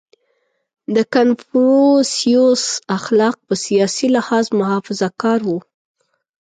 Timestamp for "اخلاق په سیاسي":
2.97-4.07